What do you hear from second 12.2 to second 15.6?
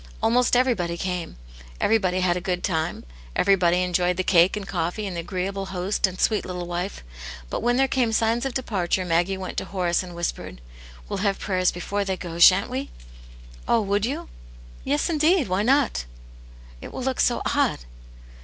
sha'n't wc?"" Oh, would you ?"'"."Yes, indeed,